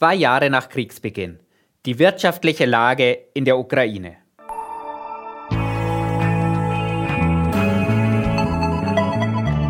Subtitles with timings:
[0.00, 1.40] Zwei Jahre nach Kriegsbeginn.
[1.84, 4.16] Die wirtschaftliche Lage in der Ukraine.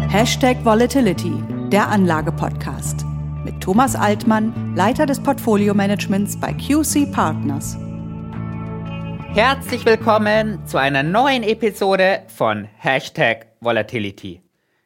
[0.08, 1.32] Hashtag Volatility,
[1.72, 3.04] der Anlage-Podcast.
[3.44, 7.76] Mit Thomas Altmann, Leiter des Portfolio-Managements bei QC Partners.
[9.34, 14.40] Herzlich willkommen zu einer neuen Episode von Hashtag Volatility.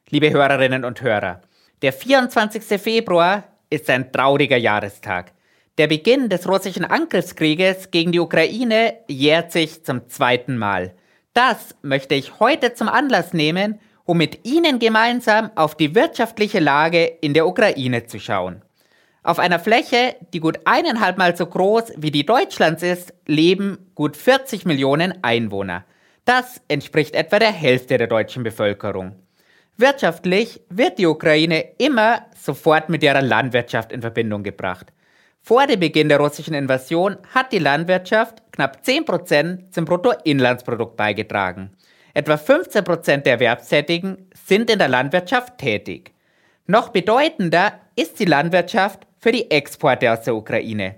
[0.09, 1.43] Liebe Hörerinnen und Hörer,
[1.83, 2.81] der 24.
[2.81, 5.34] Februar ist ein trauriger Jahrestag.
[5.77, 10.93] Der Beginn des russischen Angriffskrieges gegen die Ukraine jährt sich zum zweiten Mal.
[11.33, 17.03] Das möchte ich heute zum Anlass nehmen, um mit Ihnen gemeinsam auf die wirtschaftliche Lage
[17.03, 18.61] in der Ukraine zu schauen.
[19.21, 24.15] Auf einer Fläche, die gut eineinhalb Mal so groß wie die Deutschlands ist, leben gut
[24.15, 25.83] 40 Millionen Einwohner.
[26.23, 29.17] Das entspricht etwa der Hälfte der deutschen Bevölkerung.
[29.75, 34.93] Wirtschaftlich wird die Ukraine immer sofort mit ihrer Landwirtschaft in Verbindung gebracht.
[35.47, 41.69] Vor dem Beginn der russischen Invasion hat die Landwirtschaft knapp 10% zum Bruttoinlandsprodukt beigetragen.
[42.15, 46.15] Etwa 15% der Erwerbstätigen sind in der Landwirtschaft tätig.
[46.65, 50.95] Noch bedeutender ist die Landwirtschaft für die Exporte aus der Ukraine.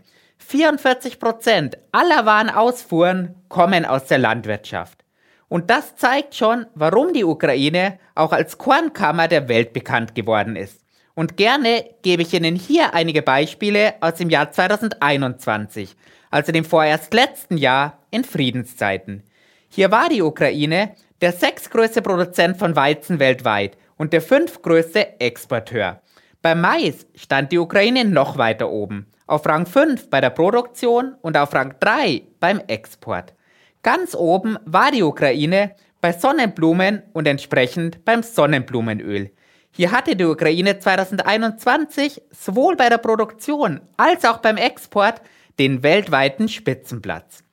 [0.50, 5.03] 44% aller Warenausfuhren kommen aus der Landwirtschaft.
[5.50, 10.87] Und das zeigt schon, warum die Ukraine auch als Kornkammer der Welt bekannt geworden ist.
[11.18, 15.96] Und gerne gebe ich Ihnen hier einige Beispiele aus dem Jahr 2021,
[16.30, 19.24] also dem vorerst letzten Jahr in Friedenszeiten.
[19.68, 26.04] Hier war die Ukraine der sechstgrößte Produzent von Weizen weltweit und der fünftgrößte Exporteur.
[26.44, 31.36] Beim Mais stand die Ukraine noch weiter oben, auf Rang 5 bei der Produktion und
[31.36, 33.34] auf Rang 3 beim Export.
[33.81, 39.31] Ganz oben war die Ukraine bei Sonnenblumen und entsprechend beim Sonnenblumenöl.
[39.72, 45.22] Hier hatte die Ukraine 2021 sowohl bei der Produktion als auch beim Export
[45.59, 47.44] den weltweiten Spitzenplatz.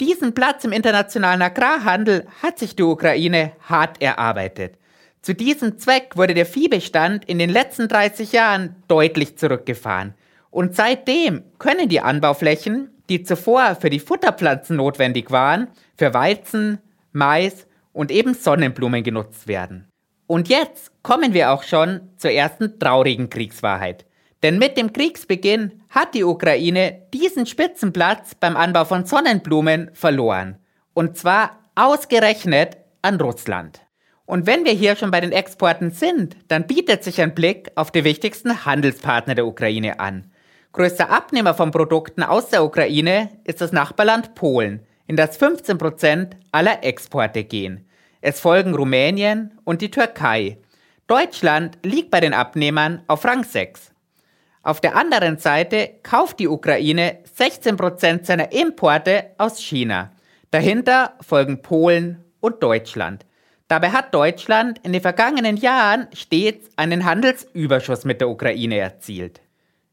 [0.00, 4.76] Diesen Platz im internationalen Agrarhandel hat sich die Ukraine hart erarbeitet.
[5.22, 10.14] Zu diesem Zweck wurde der Viehbestand in den letzten 30 Jahren deutlich zurückgefahren.
[10.50, 16.78] Und seitdem können die Anbauflächen die zuvor für die Futterpflanzen notwendig waren, für Weizen,
[17.12, 19.88] Mais und eben Sonnenblumen genutzt werden.
[20.26, 24.06] Und jetzt kommen wir auch schon zur ersten traurigen Kriegswahrheit.
[24.42, 30.58] Denn mit dem Kriegsbeginn hat die Ukraine diesen Spitzenplatz beim Anbau von Sonnenblumen verloren.
[30.92, 33.80] Und zwar ausgerechnet an Russland.
[34.26, 37.90] Und wenn wir hier schon bei den Exporten sind, dann bietet sich ein Blick auf
[37.90, 40.30] die wichtigsten Handelspartner der Ukraine an.
[40.72, 46.82] Größter Abnehmer von Produkten aus der Ukraine ist das Nachbarland Polen, in das 15% aller
[46.82, 47.86] Exporte gehen.
[48.26, 50.56] Es folgen Rumänien und die Türkei.
[51.08, 53.92] Deutschland liegt bei den Abnehmern auf Rang 6.
[54.62, 60.10] Auf der anderen Seite kauft die Ukraine 16% seiner Importe aus China.
[60.52, 63.26] Dahinter folgen Polen und Deutschland.
[63.68, 69.42] Dabei hat Deutschland in den vergangenen Jahren stets einen Handelsüberschuss mit der Ukraine erzielt.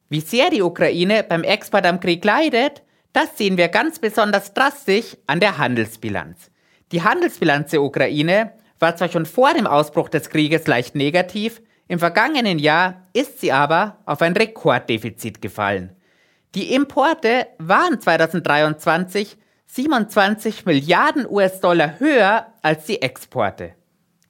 [0.07, 2.81] Wie sehr die Ukraine beim Export am Krieg leidet,
[3.11, 6.50] das sehen wir ganz besonders drastisch an der Handelsbilanz.
[6.91, 11.99] Die Handelsbilanz der Ukraine war zwar schon vor dem Ausbruch des Krieges leicht negativ, im
[11.99, 15.95] vergangenen Jahr ist sie aber auf ein Rekorddefizit gefallen.
[16.55, 19.37] Die Importe waren 2023
[19.67, 23.73] 27 Milliarden US-Dollar höher als die Exporte.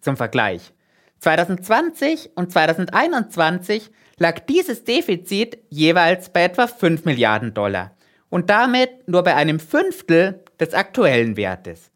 [0.01, 0.73] Zum Vergleich.
[1.19, 7.95] 2020 und 2021 lag dieses Defizit jeweils bei etwa 5 Milliarden Dollar
[8.29, 11.90] und damit nur bei einem Fünftel des aktuellen Wertes.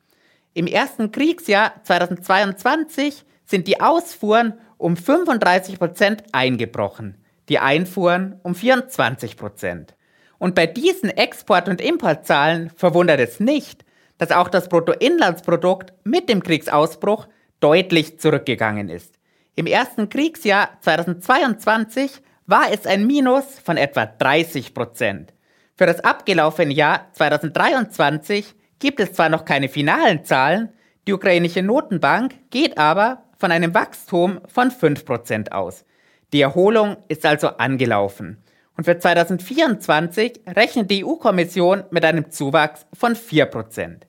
[0.57, 7.17] Im ersten Kriegsjahr 2022 sind die Ausfuhren um 35 Prozent eingebrochen,
[7.49, 9.95] die Einfuhren um 24 Prozent.
[10.37, 13.83] Und bei diesen Export- und Importzahlen verwundert es nicht,
[14.17, 17.27] dass auch das Bruttoinlandsprodukt mit dem Kriegsausbruch
[17.59, 19.15] deutlich zurückgegangen ist.
[19.55, 25.33] Im ersten Kriegsjahr 2022 war es ein Minus von etwa 30 Prozent.
[25.75, 30.69] Für das abgelaufene Jahr 2023 gibt es zwar noch keine finalen Zahlen,
[31.07, 35.85] die ukrainische Notenbank geht aber von einem Wachstum von 5 Prozent aus.
[36.33, 38.43] Die Erholung ist also angelaufen.
[38.77, 44.01] Und für 2024 rechnet die EU-Kommission mit einem Zuwachs von 4%.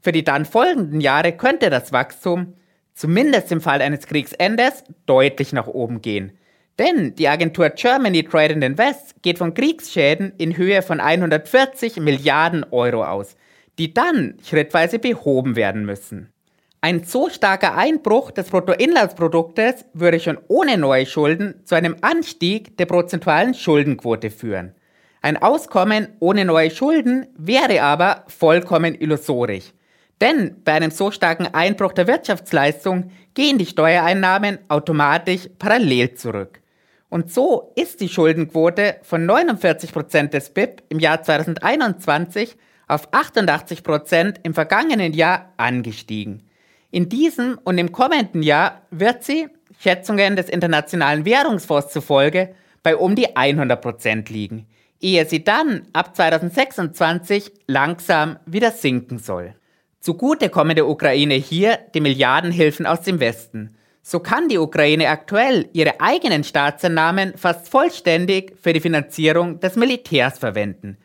[0.00, 2.54] Für die dann folgenden Jahre könnte das Wachstum
[2.94, 6.38] zumindest im Fall eines Kriegsendes, deutlich nach oben gehen.
[6.78, 12.64] Denn die Agentur Germany Trade and Invest geht von Kriegsschäden in Höhe von 140 Milliarden
[12.70, 13.36] Euro aus,
[13.78, 16.32] die dann schrittweise behoben werden müssen.
[16.80, 22.86] Ein so starker Einbruch des Bruttoinlandsproduktes würde schon ohne neue Schulden zu einem Anstieg der
[22.86, 24.74] prozentualen Schuldenquote führen.
[25.20, 29.72] Ein Auskommen ohne neue Schulden wäre aber vollkommen illusorisch.
[30.20, 36.60] Denn bei einem so starken Einbruch der Wirtschaftsleistung gehen die Steuereinnahmen automatisch parallel zurück.
[37.08, 42.56] Und so ist die Schuldenquote von 49% des BIP im Jahr 2021
[42.88, 46.42] auf 88% im vergangenen Jahr angestiegen.
[46.90, 49.48] In diesem und im kommenden Jahr wird sie,
[49.80, 54.66] Schätzungen des Internationalen Währungsfonds zufolge, bei um die 100% liegen,
[55.00, 59.54] ehe sie dann ab 2026 langsam wieder sinken soll.
[60.00, 63.76] Zugute kommen der Ukraine hier die Milliardenhilfen aus dem Westen.
[64.02, 70.38] So kann die Ukraine aktuell ihre eigenen Staatseinnahmen fast vollständig für die Finanzierung des Militärs
[70.38, 70.96] verwenden.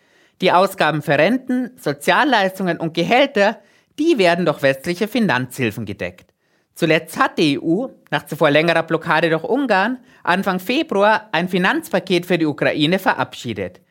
[0.42, 3.60] Die Ausgaben für Renten, Sozialleistungen und Gehälter,
[4.00, 6.34] die werden durch westliche Finanzhilfen gedeckt.
[6.74, 12.40] Zuletzt hat die EU, nach zuvor längerer Blockade durch Ungarn, Anfang Februar ein Finanzpaket für
[12.40, 13.82] die Ukraine verabschiedet.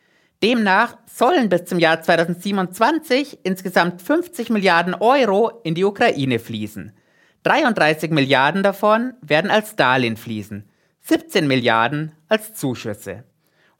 [0.43, 6.91] Demnach sollen bis zum Jahr 2027 insgesamt 50 Milliarden Euro in die Ukraine fließen.
[7.43, 10.67] 33 Milliarden davon werden als Darlehen fließen,
[11.01, 13.23] 17 Milliarden als Zuschüsse.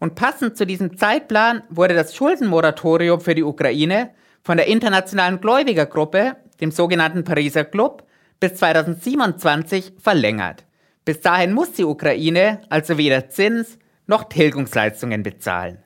[0.01, 4.09] Und passend zu diesem Zeitplan wurde das Schuldenmoratorium für die Ukraine
[4.41, 8.07] von der internationalen Gläubigergruppe, dem sogenannten Pariser Club,
[8.39, 10.65] bis 2027 verlängert.
[11.05, 13.77] Bis dahin muss die Ukraine also weder Zins
[14.07, 15.77] noch Tilgungsleistungen bezahlen.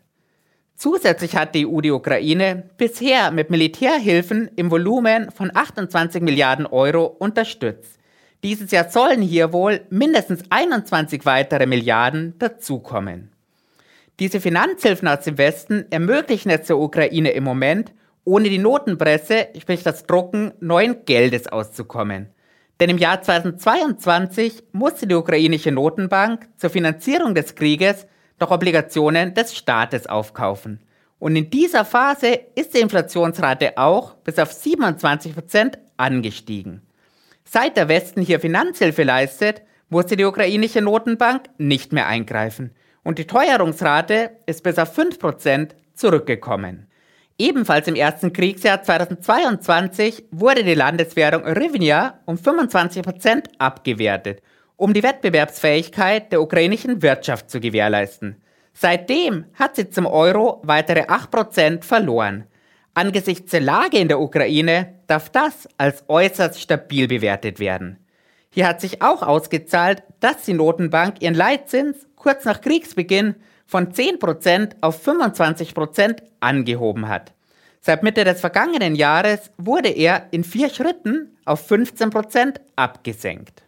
[0.77, 7.03] Zusätzlich hat die EU die Ukraine bisher mit Militärhilfen im Volumen von 28 Milliarden Euro
[7.05, 7.99] unterstützt.
[8.43, 13.34] Dieses Jahr sollen hier wohl mindestens 21 weitere Milliarden dazukommen.
[14.19, 19.83] Diese Finanzhilfen aus dem Westen ermöglichen es der Ukraine im Moment, ohne die Notenpresse, sprich
[19.83, 22.29] das Drucken neuen Geldes auszukommen.
[22.79, 28.07] Denn im Jahr 2022 musste die ukrainische Notenbank zur Finanzierung des Krieges
[28.39, 30.79] noch Obligationen des Staates aufkaufen.
[31.19, 36.81] Und in dieser Phase ist die Inflationsrate auch bis auf 27 Prozent angestiegen.
[37.43, 42.71] Seit der Westen hier Finanzhilfe leistet, musste die ukrainische Notenbank nicht mehr eingreifen
[43.05, 46.87] und die Teuerungsrate ist bis auf 5 Prozent zurückgekommen.
[47.37, 54.41] Ebenfalls im ersten Kriegsjahr 2022 wurde die Landeswährung Rivnia um 25 Prozent abgewertet
[54.77, 58.41] um die Wettbewerbsfähigkeit der ukrainischen Wirtschaft zu gewährleisten.
[58.73, 62.45] Seitdem hat sie zum Euro weitere 8% verloren.
[62.93, 67.99] Angesichts der Lage in der Ukraine darf das als äußerst stabil bewertet werden.
[68.49, 73.35] Hier hat sich auch ausgezahlt, dass die Notenbank ihren Leitzins kurz nach Kriegsbeginn
[73.67, 77.33] von 10% auf 25% angehoben hat.
[77.81, 83.61] Seit Mitte des vergangenen Jahres wurde er in vier Schritten auf 15% abgesenkt.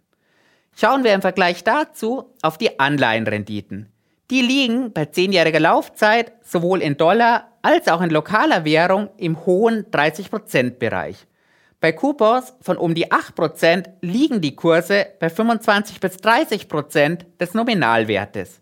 [0.74, 3.92] Schauen wir im Vergleich dazu auf die Anleihenrenditen.
[4.32, 9.84] Die liegen bei zehnjähriger Laufzeit sowohl in Dollar als auch in lokaler Währung im hohen
[9.92, 11.27] 30%-Bereich.
[11.80, 18.60] Bei Coupons von um die 8% liegen die Kurse bei 25 bis 30% des Nominalwertes.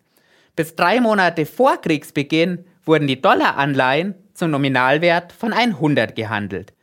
[0.55, 6.75] Bis drei Monate vor Kriegsbeginn wurden die Dollaranleihen zum Nominalwert von 100 gehandelt.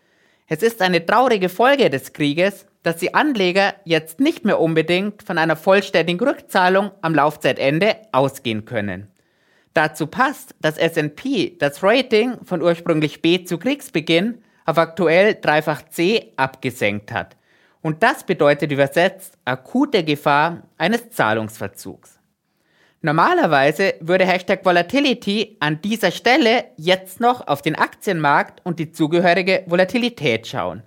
[0.48, 5.38] Es ist eine traurige Folge des Krieges, dass die Anleger jetzt nicht mehr unbedingt von
[5.38, 9.08] einer vollständigen Rückzahlung am Laufzeitende ausgehen können.
[9.76, 16.34] Dazu passt, dass S&P das Rating von ursprünglich B zu Kriegsbeginn auf aktuell dreifach C
[16.36, 17.36] abgesenkt hat.
[17.82, 22.20] Und das bedeutet übersetzt akute Gefahr eines Zahlungsverzugs.
[23.02, 29.64] Normalerweise würde Hashtag Volatility an dieser Stelle jetzt noch auf den Aktienmarkt und die zugehörige
[29.68, 30.84] Volatilität schauen.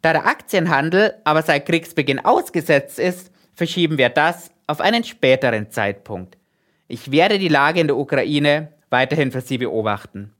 [0.00, 6.38] Da der Aktienhandel aber seit Kriegsbeginn ausgesetzt ist, verschieben wir das auf einen späteren Zeitpunkt.
[6.86, 10.32] Ich werde die Lage in der Ukraine weiterhin für Sie beobachten.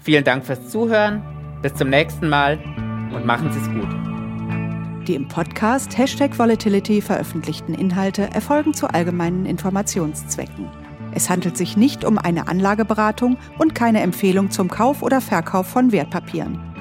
[0.00, 1.22] Vielen Dank fürs Zuhören,
[1.62, 2.58] bis zum nächsten Mal
[3.14, 5.06] und machen Sie es gut.
[5.06, 10.68] Die im Podcast Hashtag Volatility veröffentlichten Inhalte erfolgen zu allgemeinen Informationszwecken.
[11.14, 15.92] Es handelt sich nicht um eine Anlageberatung und keine Empfehlung zum Kauf oder Verkauf von
[15.92, 16.71] Wertpapieren.